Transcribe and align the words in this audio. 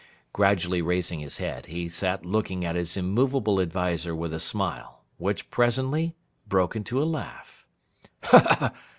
Gradually 0.33 0.81
raising 0.81 1.19
his 1.19 1.37
head, 1.37 1.67
he 1.67 1.87
sat 1.87 2.25
looking 2.25 2.65
at 2.65 2.75
his 2.75 2.97
immovable 2.97 3.61
adviser 3.61 4.15
with 4.15 4.33
a 4.33 4.39
smile, 4.39 5.03
which 5.19 5.51
presently 5.51 6.15
broke 6.49 6.75
into 6.75 6.99
a 6.99 7.03
laugh. 7.05 7.67